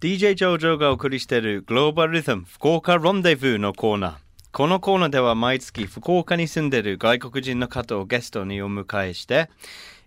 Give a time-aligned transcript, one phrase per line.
[0.00, 4.14] DJ ジョージョがお送りしているグローバルリズム福岡ロンデブーのコーナー。
[4.50, 9.50] このコーナーでは毎月福岡に住んでいる外国人の方をゲストにお迎えして、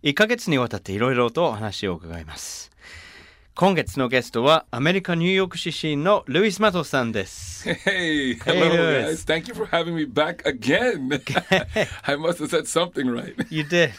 [0.01, 2.71] 1ヶ月にわたっていろいろとお話を伺います。
[3.53, 7.69] 今月のゲストはアメリカ・ニューヨーク出身のルイス・マトさんです。
[7.69, 9.23] Hey, hello guys.
[9.31, 11.21] Thank you for having me back again.
[12.01, 13.35] I must have said something right.
[13.51, 13.91] You did.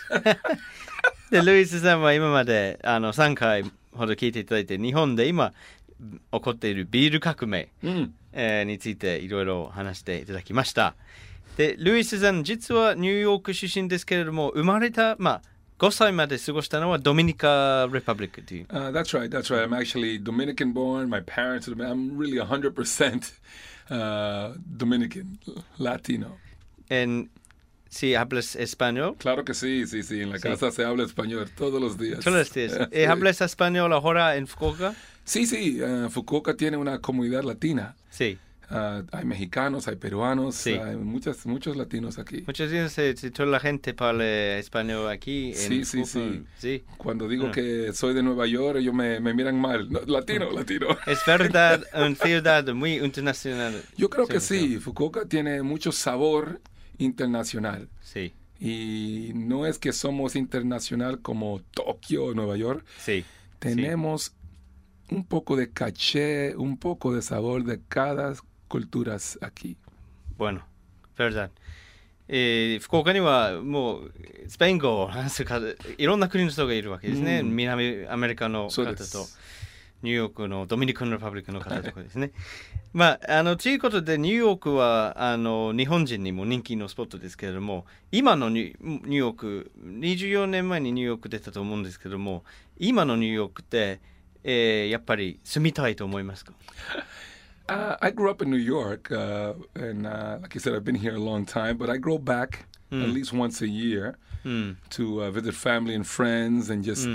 [1.30, 5.52] で、ルイスさんは今まであの3回ほど聞いていただいて、日本で今
[6.32, 8.10] 起こっているビール革命、Mm.
[8.32, 10.94] えーについていろいろ話していただきました。
[11.56, 15.42] で、ルイスさん、実はニューヨーク出身ですけれども、生まれた、まあ、
[15.78, 18.66] 5歳まで過ごしたのはドミニカ・レパブリックという。
[18.66, 19.28] Uh, that's right.
[19.28, 19.64] That's right.
[19.68, 21.08] I'm actually Dominican born.
[21.08, 21.68] My parents.
[21.68, 23.32] I'm really 100%
[23.90, 25.38] uh, Dominican,
[25.78, 26.38] Latino.
[26.90, 27.28] En,
[27.94, 30.20] si hablas español, Claro que sí, sí, sí.
[30.20, 30.48] En la Sí.
[30.48, 32.20] casa se habla español todos los días.
[32.24, 32.72] todos los días.
[32.90, 34.94] Eh, ¿Hablas español ahora en Fukuoka?
[35.24, 35.80] Sí, sí.
[35.80, 37.94] uh, Fukuoka tiene una comunidad latina.
[38.10, 38.36] Sí.
[38.70, 40.72] Uh, hay mexicanos, hay peruanos, Sí.
[40.72, 42.42] hay muchas, muchos latinos aquí.
[42.46, 46.42] Muchas veces eh, toda la gente habla español aquí en Sí, sí, sí.
[46.58, 46.82] sí.
[46.96, 47.52] Cuando digo Ah.
[47.52, 49.88] que soy de Nueva York, ellos me, me miran mal.
[49.90, 50.88] No, latino, latino.
[51.06, 53.82] Es verdad, una ciudad muy internacional.
[53.96, 56.60] Yo creo que Sí, sí, Fukuoka tiene mucho sabor
[56.97, 57.87] internacional.
[58.01, 62.85] Sí, Y no es que somos internacional como Tokio o Nueva York.
[62.97, 63.23] sí.
[63.59, 64.33] Tenemos
[65.11, 68.33] un poco de caché, un poco de sabor de cada
[68.69, 69.75] cultura aquí.
[70.37, 70.65] Bueno,
[71.17, 71.51] verdad.
[72.31, 74.13] えー福岡にはもう
[74.47, 75.65] スペイン語を話す方
[75.97, 79.39] いろんな国の人がいるわけですね、うん南アメリカのそう方とです
[80.04, 82.30] ニューヨークのドミニカン・レパブリックの方とかですね。
[82.92, 92.44] まああのということでニューヨークはあの日本人にも人気のスポットですけれども今のニュニューヨーク24年前にニューヨーク出たと思うんですけども
[92.78, 94.00] 今のニューヨークって、
[94.44, 96.52] えーやっぱり住みたいと思いますか？
[97.66, 100.94] Uh, I grew up in New York, uh, and uh, like I said, I've been
[101.00, 105.30] here a long time, but I go back at least once a year うん、to uh,
[105.32, 107.08] visit family and friends and just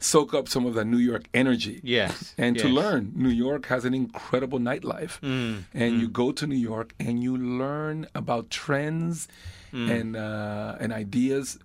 [0.00, 1.80] soak up some of that New York energy.
[1.82, 2.74] Yes and to yes.
[2.76, 3.12] learn.
[3.16, 7.36] New York has an incredible nightlife, Mm, and you go to New York and you
[7.36, 9.28] learn about trends
[9.72, 9.90] Mm.
[9.90, 11.58] and uh, and ideas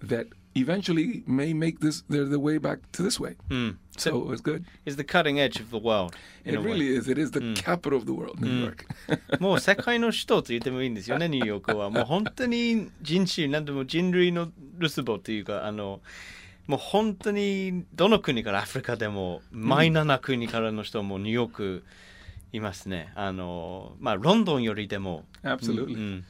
[0.00, 3.36] that eventually may make this their, their way back to this way.
[3.48, 3.76] Mm.
[3.96, 4.64] So it's good.
[4.84, 6.14] is the cutting edge of the world.
[6.44, 6.66] in It a way.
[6.66, 7.08] really is.
[7.08, 8.84] It is the capital of the world, New York.
[9.40, 11.88] もう世界の首都と言ってもいいんですよね、ニューヨークは。
[11.90, 16.00] もう本当に人種、なんでも人類のルスボというか、あの、
[16.67, 21.83] もう本当にどの国からアフリカでも、マイナーな国からの人もニューヨーク
[22.51, 23.11] いますね。
[23.15, 25.25] あの、まあ、ロンドンよりでも。
[25.43, 25.95] Absolutely.
[25.95, 26.25] うん。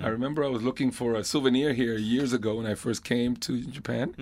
[0.00, 3.36] I remember I was looking for a souvenir here years ago when I first came
[3.36, 4.14] to Japan,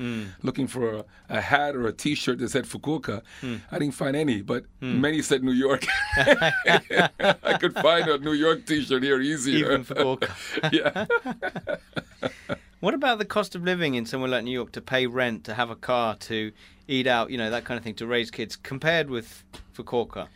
[0.43, 3.23] looking for a, a hat or a T-shirt that said Fukuoka.
[3.71, 5.87] I didn't find any, but many said New York.
[6.17, 9.67] I could find a New York T-shirt here easier.
[9.67, 10.31] Even Fukuoka.
[10.73, 11.07] yeah.
[12.81, 15.55] What about the cost of living in somewhere like New York to pay rent, to
[15.55, 16.53] have a car, to
[16.89, 19.45] eat out, you know, that kind of thing, to raise kids, compared with
[19.77, 20.29] Fukuoka?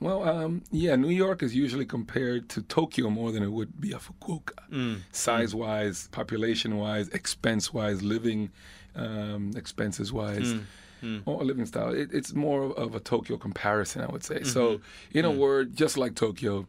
[0.00, 3.92] Well, um, yeah, New York is usually compared to Tokyo more than it would be
[3.92, 4.52] a Fukuoka.
[4.70, 5.00] Mm.
[5.12, 8.50] Size-wise, population-wise, expense-wise, living
[8.94, 10.64] um, expenses-wise, mm.
[11.02, 11.22] mm.
[11.24, 11.94] or living style.
[11.94, 14.42] It, it's more of a Tokyo comparison, I would say.
[14.42, 15.18] So, mm-hmm.
[15.18, 16.68] in a word, just like Tokyo,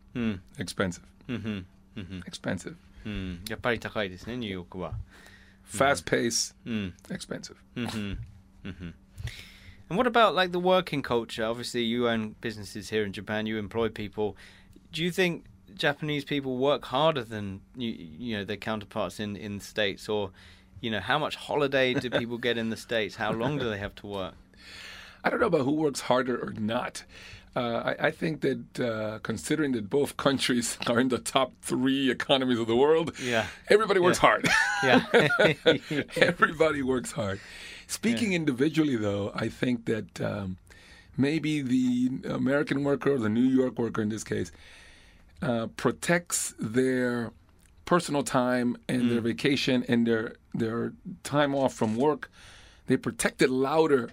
[0.57, 1.05] expensive.
[1.27, 1.59] Mm-hmm.
[1.99, 2.19] Mm-hmm.
[2.25, 2.77] Expensive.
[3.04, 4.94] うん、やっぱり高いですね、ニューヨークは。
[5.70, 6.94] Fast pace, うん。
[7.08, 7.56] expensive.
[9.90, 11.44] And what about like the working culture?
[11.44, 13.46] Obviously, you own businesses here in Japan.
[13.46, 14.36] You employ people.
[14.92, 15.44] Do you think
[15.76, 20.30] Japanese people work harder than you, you know their counterparts in in the states, or
[20.80, 23.16] you know how much holiday do people get in the states?
[23.16, 24.34] How long do they have to work?
[25.22, 27.04] I don't know about who works harder or not.
[27.59, 32.09] Uh, I, I think that uh, considering that both countries are in the top three
[32.17, 33.45] economies of the world, Yeah.
[33.75, 34.43] everybody works hard.
[34.83, 34.99] Yeah.
[36.15, 37.37] everybody works hard.
[37.87, 40.47] Speaking individually, though, I think that um,
[41.17, 41.89] maybe the
[42.41, 44.49] American worker or the New York worker in this case
[45.41, 47.31] uh, protects their
[47.85, 52.29] personal time and their vacation and their their time off from work.
[52.87, 54.03] They protect it louder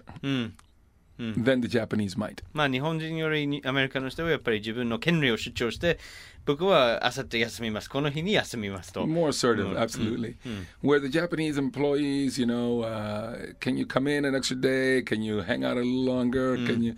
[1.18, 2.42] than the Japanese might.
[2.52, 5.98] まあ日本人よりにアメリカの人はやっぱり自分の権利を主張して
[6.46, 10.36] 僕はあさって休みますこの日に休みますと More assertive, Mm, absolutely.
[10.82, 15.02] Where the Japanese employees, you know, uh, can you come in an extra day?
[15.02, 16.56] Can you hang out a little longer?
[16.66, 16.94] Can you?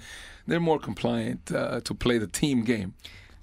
[0.47, 2.95] They're more compliant uh, to play the team game.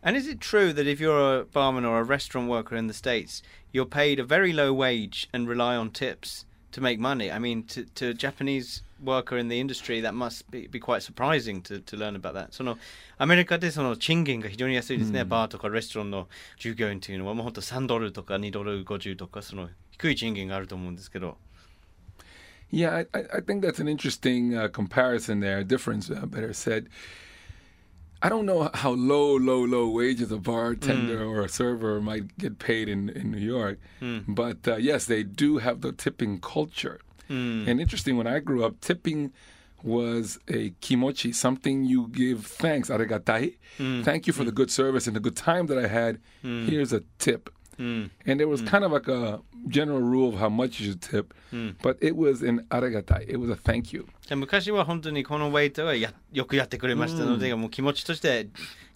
[0.04, 2.94] And is it true that if you're a barman or a restaurant worker in the
[2.94, 7.32] States, you're paid a very low wage and rely on tips to make money.
[7.32, 11.04] I mean, to, to a Japanese worker in the industry, that must be, be quite
[11.04, 12.54] surprising to, to learn about that.
[12.54, 12.78] その
[13.18, 16.28] アメリカでその賃金が非常に安いですね、バーとかレストランの
[16.58, 21.38] 従業員というのはもう本当3ドルとか2ドル50とかその低い賃金があると思うんですけど。
[22.72, 26.88] Yeah, I, I think that's an interesting uh, comparison there, difference, uh, better said.
[28.27, 31.31] I don't know how low, low, low wages a bartender mm.
[31.31, 34.25] or a server might get paid in, in New York, mm.
[34.27, 36.99] but uh, yes, they do have the tipping culture.
[37.31, 37.69] Mm.
[37.69, 39.33] And interesting, when I grew up, tipping
[39.85, 43.59] was a kimochi, something you give thanks, arigatai.
[43.79, 44.05] Mm.
[44.05, 46.19] Thank you for the good service and the good time that I had.
[46.43, 47.49] Here's a tip.
[47.79, 51.35] And there was kind of like a general rule of how much you should tip,
[51.83, 53.29] but it was an arigatai.
[53.29, 54.07] It was a thank you.
[54.35, 58.49] 昔は本当にこのウェイトはやよくやってくれましたので、もう気持ちとして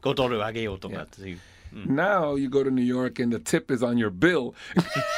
[0.02, 1.38] 5ドルあげようとかっていう。
[1.75, 1.87] Mm.
[1.90, 4.55] Now you go to New York and the tip is on your bill.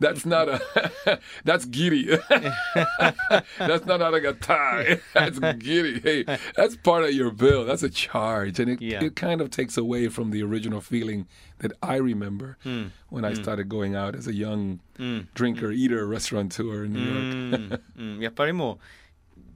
[0.00, 2.04] that's not a that's giddy.
[2.28, 5.00] that's not arigatai.
[5.14, 6.00] That's giddy.
[6.00, 7.64] Hey, that's part of your bill.
[7.64, 9.02] That's a charge, and it yeah.
[9.02, 11.26] it kind of takes away from the original feeling
[11.58, 12.90] that I remember mm.
[13.08, 13.42] when I hmm.
[13.42, 15.20] started going out as a young hmm.
[15.32, 15.74] drinker, hmm.
[15.74, 17.80] eater, restaurateur in New York.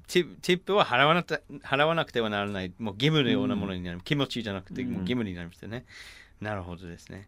[0.07, 4.01] ティップは払わな払わなくてはならない、もう義務のようなものになる。
[4.03, 5.85] 気持ちじゃなくて、もう義務になりましたね。
[6.41, 7.27] なるほどですね。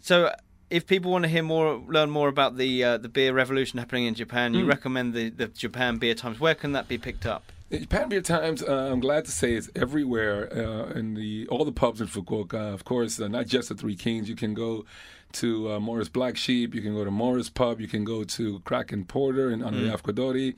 [0.00, 0.32] So,
[0.70, 4.06] if people want to hear more, learn more about the uh, the beer revolution happening
[4.06, 6.40] in Japan, you recommend the, the Japan Beer Times.
[6.40, 7.52] Where can that be picked up?
[7.70, 11.72] Japan Beer Times, uh, I'm glad to say, is everywhere uh, in the all the
[11.72, 12.72] pubs in Fukuoka.
[12.72, 14.28] Of course, uh, not just the Three Kings.
[14.28, 14.84] You can go
[15.32, 16.74] to uh, Morris Black Sheep.
[16.74, 17.80] You can go to Morris Pub.
[17.80, 20.02] You can go to Kraken Porter and on mm.
[20.02, 20.56] Kodori.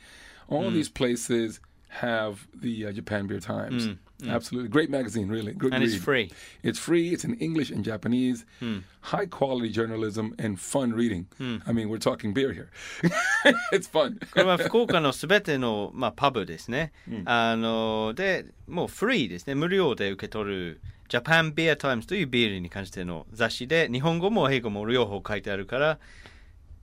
[0.49, 0.73] All mm.
[0.73, 3.87] these places have the uh, Japan Beer Times.
[3.87, 4.31] Mm, mm.
[4.31, 4.71] Absolutely.
[4.71, 5.53] Great magazine, really.
[5.53, 5.93] Good and read.
[5.93, 6.31] it's free.
[6.63, 7.11] It's free.
[7.11, 8.47] It's in English and Japanese.
[8.63, 8.83] Mm.
[9.03, 11.27] High quality journalism and fun reading.
[11.67, 12.71] I mean, we're talking beer here.
[13.73, 14.19] it's fun.
[14.33, 16.93] これは福岡のすべての、まあ、パブですね。
[17.27, 19.55] あので、もうフリーですね。
[19.55, 20.81] 無料で受け取る。
[21.13, 25.99] ジャパンビアタイムズというビールに関しての雑誌で日本語も英語も両方書いてあるから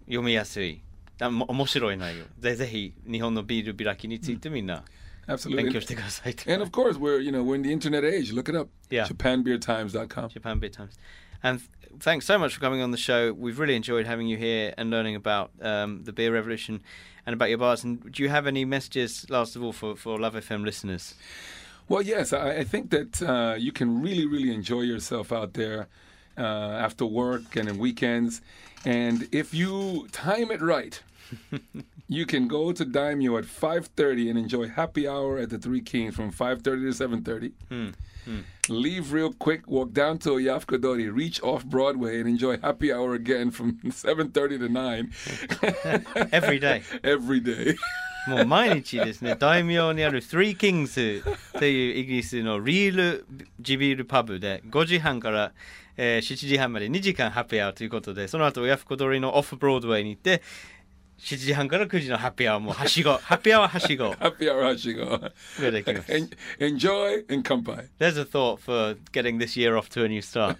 [0.05, 0.83] 読みやすい
[1.19, 4.83] 面白い内容ぜぜひ日本のビール開きについてみんな
[5.27, 5.55] Absolutely.
[5.63, 8.33] 勉強してください And of course, we're you know we're in the internet age.
[8.33, 8.69] Look it up.
[8.89, 9.05] Yeah.
[9.05, 10.29] JapanBeerTimes.com.
[10.29, 10.97] Japan Beer Times.
[11.43, 11.61] And
[11.99, 13.33] thanks so much for coming on the show.
[13.33, 16.81] We've really enjoyed having you here and learning about um, the beer revolution
[17.25, 17.83] and about your bars.
[17.83, 21.15] And do you have any messages, last of all, for, for Love FM listeners?
[21.87, 25.87] Well, yes, I, I think that uh, you can really, really enjoy yourself out there
[26.36, 28.40] uh, after work and in weekends.
[28.84, 31.00] And if you time it right,
[32.08, 36.14] you can go to Daimyo at 5.30 and enjoy happy hour at the Three Kings
[36.14, 37.52] from 5.30 to 7.30.
[37.68, 37.88] Hmm.
[38.24, 38.40] Hmm.
[38.68, 43.50] Leave real quick, walk down to Oyafukodori, reach off Broadway, and enjoy happy hour again
[43.50, 46.28] from 7.30 to 9.
[46.32, 46.82] Every day.
[47.02, 47.76] Every day.
[48.26, 51.22] もう毎日ですね、大名にある Three Kings
[51.58, 53.26] というイギリスのリール
[53.60, 55.52] ジビールパブで5時半から
[55.96, 60.42] えー、7時半まで2時間ハッピーアウトということで、その後親子通りのオフブロードウェイに行って、
[61.18, 63.12] 7時半から9時のハッピーアワーもはしご。
[63.14, 64.10] ハッピーアワーはしご。
[64.12, 65.06] ハッピーアワーはしご。
[65.06, 65.30] が
[65.70, 66.12] できます。
[66.58, 67.88] Enjoy and 乾杯。
[67.98, 70.56] There's a thought for getting this year off to a new start.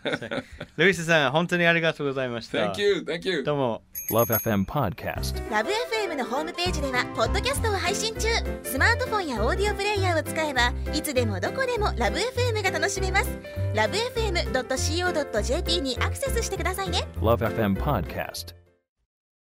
[0.76, 2.72] ルイスさん、本当にありがとうございました。
[2.72, 3.42] Thank you, thank you.
[3.42, 3.82] どうも。
[4.10, 5.34] LoveFM Podcast。
[5.50, 8.28] LoveFM のホームページでは、ポッドキャストを配信中。
[8.62, 13.28] スマートフォンやオーディオプレイヤーを使えば、いつでもどこでも LoveFM が楽しめます。
[13.74, 17.06] LoveFM.co.jp にアクセスしてくださいね。
[17.20, 18.63] LoveFM Podcast。